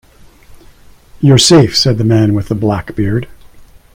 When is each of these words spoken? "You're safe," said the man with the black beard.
"You're 1.19 1.37
safe," 1.37 1.77
said 1.77 1.99
the 1.99 2.03
man 2.03 2.33
with 2.33 2.47
the 2.47 2.55
black 2.55 2.95
beard. 2.95 3.27